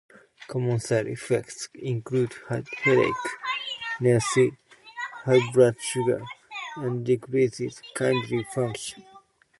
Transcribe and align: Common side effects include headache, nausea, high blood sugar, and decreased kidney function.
Common 0.47 0.79
side 0.79 1.05
effects 1.05 1.69
include 1.75 2.33
headache, 2.49 3.13
nausea, 3.99 4.49
high 5.25 5.51
blood 5.53 5.79
sugar, 5.79 6.23
and 6.77 7.05
decreased 7.05 7.83
kidney 7.95 8.43
function. 8.51 9.03